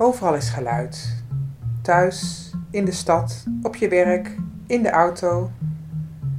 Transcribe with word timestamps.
Overal 0.00 0.34
is 0.34 0.48
geluid. 0.48 1.22
Thuis, 1.82 2.50
in 2.70 2.84
de 2.84 2.92
stad, 2.92 3.44
op 3.62 3.76
je 3.76 3.88
werk, 3.88 4.36
in 4.66 4.82
de 4.82 4.90
auto. 4.90 5.50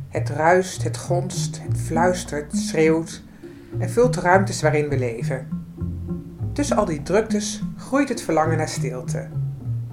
Het 0.09 0.29
ruist, 0.29 0.83
het 0.83 0.97
gonst, 0.97 1.61
het 1.61 1.77
fluistert, 1.77 2.55
schreeuwt 2.55 3.23
en 3.79 3.89
vult 3.89 4.13
de 4.13 4.21
ruimtes 4.21 4.61
waarin 4.61 4.89
we 4.89 4.97
leven. 4.97 5.47
Tussen 6.53 6.77
al 6.77 6.85
die 6.85 7.01
druktes 7.01 7.63
groeit 7.77 8.09
het 8.09 8.21
verlangen 8.21 8.57
naar 8.57 8.67
stilte. 8.67 9.27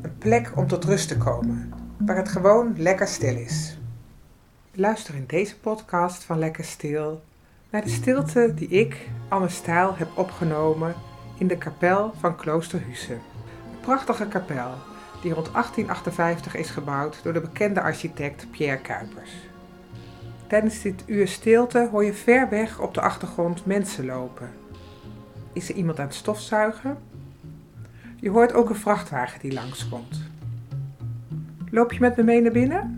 Een 0.02 0.18
plek 0.18 0.52
om 0.56 0.66
tot 0.66 0.84
rust 0.84 1.08
te 1.08 1.16
komen, 1.16 1.72
waar 1.98 2.16
het 2.16 2.28
gewoon 2.28 2.74
lekker 2.76 3.08
stil 3.08 3.36
is. 3.36 3.78
Luister 4.72 5.14
in 5.14 5.24
deze 5.26 5.58
podcast 5.58 6.24
van 6.24 6.38
Lekker 6.38 6.64
Stil 6.64 7.22
naar 7.70 7.82
de 7.82 7.90
stilte 7.90 8.52
die 8.54 8.68
ik, 8.68 9.08
Anne 9.28 9.48
Stijl, 9.48 9.96
heb 9.96 10.08
opgenomen 10.14 10.94
in 11.38 11.46
de 11.46 11.58
kapel 11.58 12.12
van 12.20 12.36
Klooster 12.36 12.82
Husse. 12.86 13.16
Prachtige 13.86 14.26
kapel 14.26 14.74
die 15.22 15.32
rond 15.32 15.52
1858 15.52 16.54
is 16.54 16.70
gebouwd 16.70 17.20
door 17.22 17.32
de 17.32 17.40
bekende 17.40 17.80
architect 17.80 18.50
Pierre 18.50 18.80
Kuipers. 18.80 19.30
Tijdens 20.46 20.82
dit 20.82 21.02
uur 21.06 21.28
stilte 21.28 21.88
hoor 21.90 22.04
je 22.04 22.14
ver 22.14 22.48
weg 22.48 22.78
op 22.78 22.94
de 22.94 23.00
achtergrond 23.00 23.66
mensen 23.66 24.06
lopen. 24.06 24.50
Is 25.52 25.68
er 25.68 25.74
iemand 25.74 25.98
aan 25.98 26.06
het 26.06 26.14
stofzuigen? 26.14 26.98
Je 28.16 28.30
hoort 28.30 28.52
ook 28.52 28.68
een 28.68 28.76
vrachtwagen 28.76 29.40
die 29.40 29.52
langskomt. 29.52 30.22
Loop 31.70 31.92
je 31.92 32.00
met 32.00 32.16
me 32.16 32.22
mee 32.22 32.40
naar 32.40 32.52
binnen? 32.52 32.95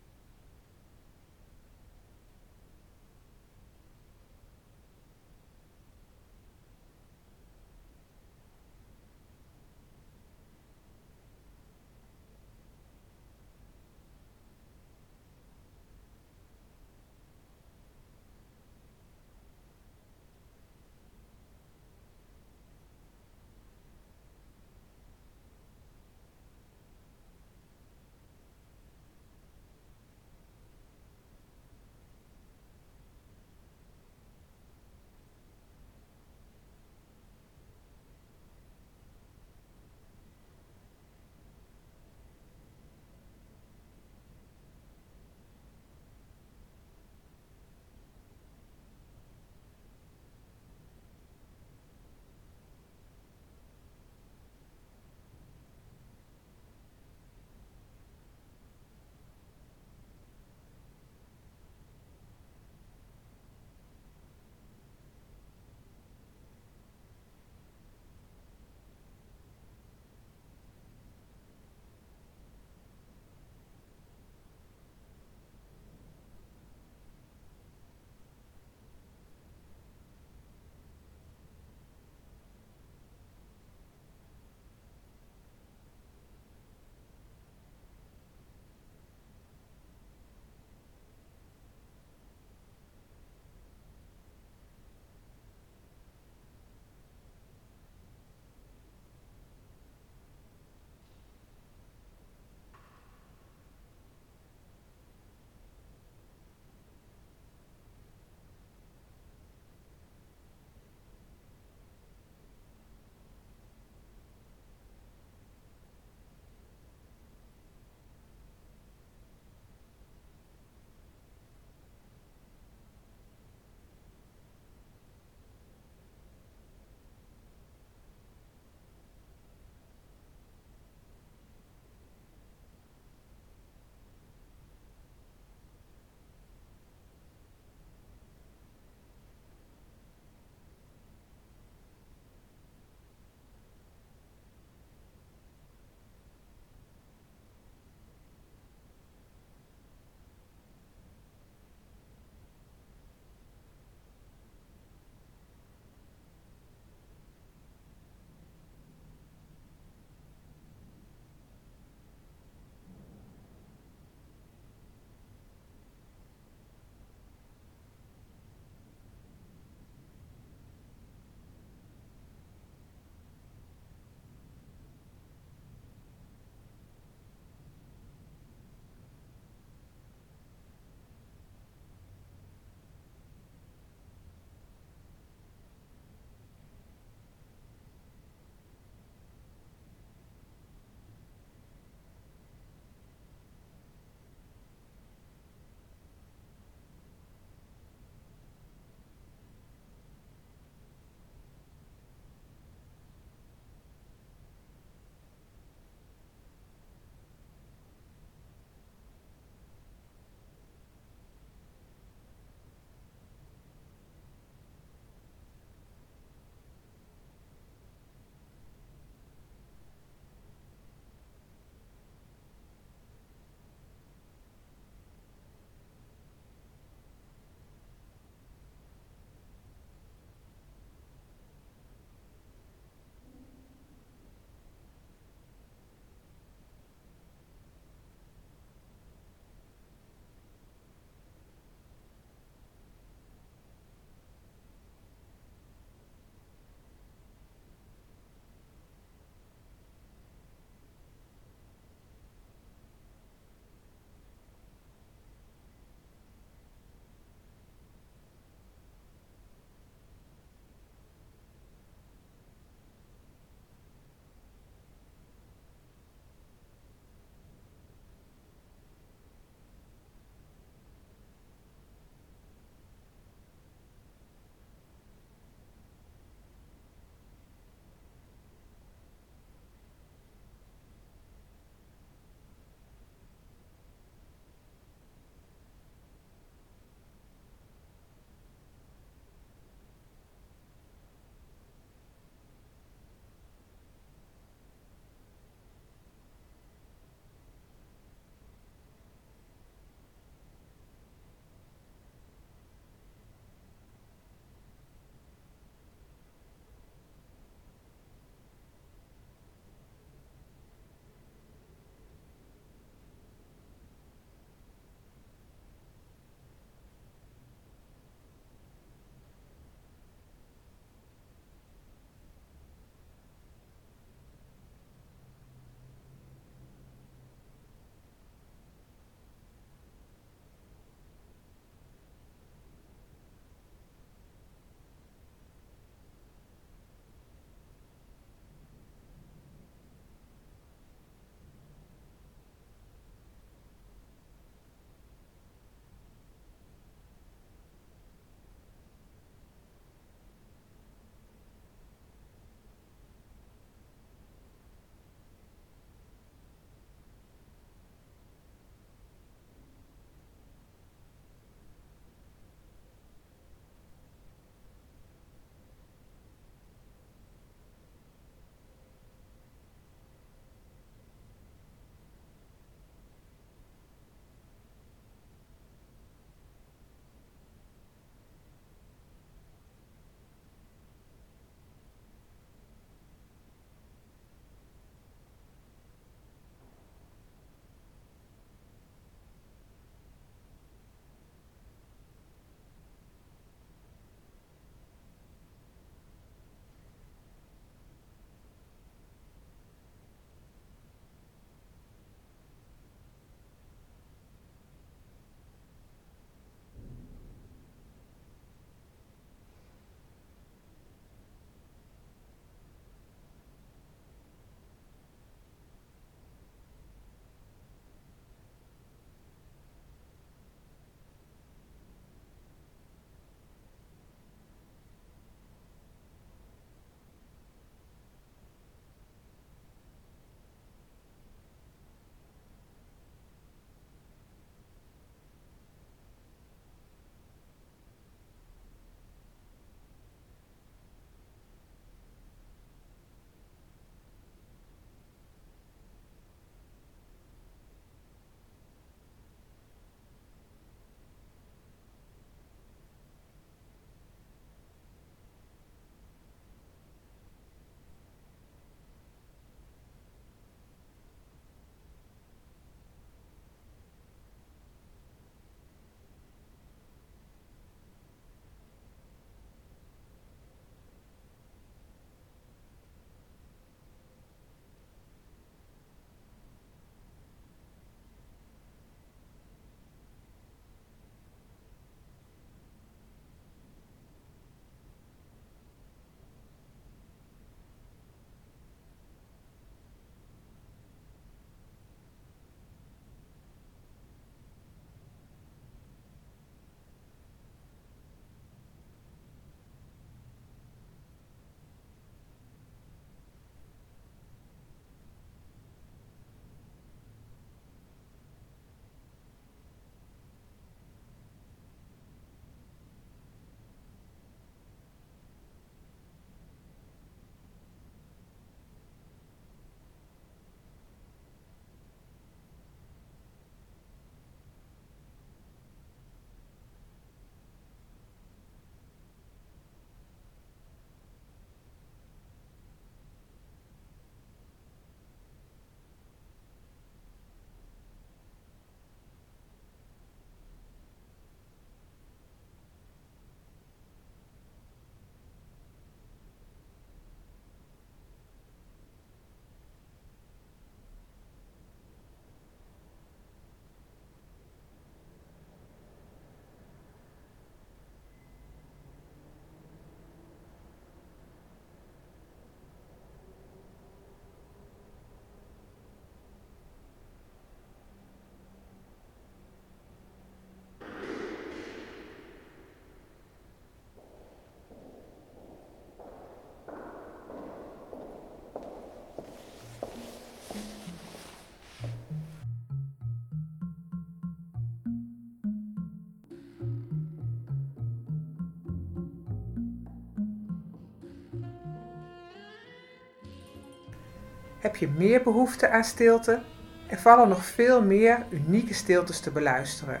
Heb 594.64 594.76
je 594.76 594.88
meer 594.88 595.22
behoefte 595.22 595.70
aan 595.70 595.84
stilte? 595.84 596.42
Er 596.86 596.98
vallen 596.98 597.28
nog 597.28 597.44
veel 597.44 597.82
meer 597.82 598.26
unieke 598.30 598.74
stiltes 598.74 599.20
te 599.20 599.30
beluisteren. 599.30 600.00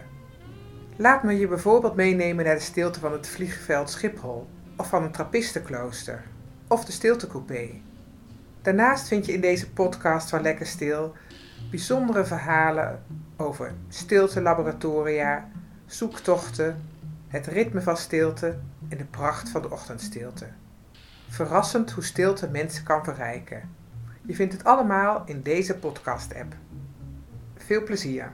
Laat 0.96 1.22
me 1.22 1.38
je 1.38 1.48
bijvoorbeeld 1.48 1.94
meenemen 1.94 2.44
naar 2.44 2.54
de 2.54 2.60
stilte 2.60 3.00
van 3.00 3.12
het 3.12 3.28
vliegveld 3.28 3.90
Schiphol, 3.90 4.48
of 4.76 4.88
van 4.88 5.02
een 5.02 5.10
trappistenklooster, 5.10 6.24
of 6.68 6.84
de 6.84 6.92
stiltecoupé. 6.92 7.70
Daarnaast 8.62 9.08
vind 9.08 9.26
je 9.26 9.32
in 9.32 9.40
deze 9.40 9.70
podcast 9.70 10.30
van 10.30 10.42
Lekker 10.42 10.66
Stil 10.66 11.14
bijzondere 11.70 12.24
verhalen 12.24 13.02
over 13.36 13.74
stiltelaboratoria, 13.88 15.48
zoektochten, 15.86 16.82
het 17.28 17.46
ritme 17.46 17.80
van 17.80 17.96
stilte 17.96 18.58
en 18.88 18.98
de 18.98 19.04
pracht 19.04 19.48
van 19.48 19.62
de 19.62 19.70
ochtendstilte. 19.70 20.46
Verrassend 21.28 21.90
hoe 21.90 22.04
stilte 22.04 22.48
mensen 22.48 22.84
kan 22.84 23.04
verrijken. 23.04 23.82
Je 24.26 24.34
vindt 24.34 24.52
het 24.52 24.64
allemaal 24.64 25.22
in 25.26 25.42
deze 25.42 25.78
podcast-app. 25.78 26.54
Veel 27.56 27.82
plezier! 27.82 28.32